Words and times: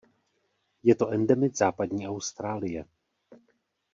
Je 0.83 0.95
to 0.95 1.09
endemit 1.11 1.57
západní 1.57 2.07
Austrálie. 2.07 2.85